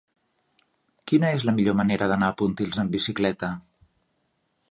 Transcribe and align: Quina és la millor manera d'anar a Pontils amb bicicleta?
Quina 1.11 1.29
és 1.39 1.45
la 1.49 1.53
millor 1.59 1.77
manera 1.81 2.09
d'anar 2.13 2.31
a 2.33 2.35
Pontils 2.41 2.81
amb 2.85 2.97
bicicleta? 2.97 3.51